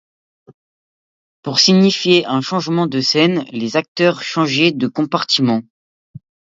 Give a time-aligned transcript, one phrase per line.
[1.43, 5.61] Pour signifier un changement de scène, les acteurs changeaient de compartiment.